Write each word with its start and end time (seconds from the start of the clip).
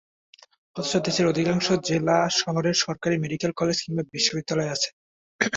অথচ 0.75 0.91
দেশের 1.07 1.25
অধিকাংশ 1.27 1.67
জেলা 1.87 2.17
শহরে 2.39 2.71
সরকারি 2.83 3.15
মেডিকেল 3.17 3.51
কলেজ 3.59 3.77
কিংবা 3.83 4.03
বিশ্ববিদ্যালয় 4.13 4.73
আছে। 4.75 4.89